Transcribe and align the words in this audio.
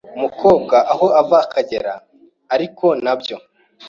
umukobwa 0.17 0.77
aho 0.91 1.05
ava 1.21 1.35
akagera 1.45 1.93
ariko 2.53 2.85
nabyo 3.03 3.37